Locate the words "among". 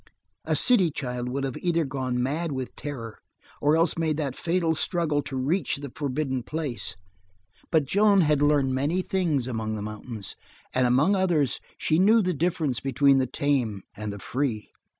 9.47-9.75, 10.87-11.15